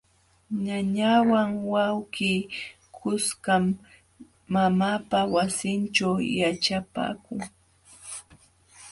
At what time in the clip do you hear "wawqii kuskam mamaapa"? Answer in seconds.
1.71-5.19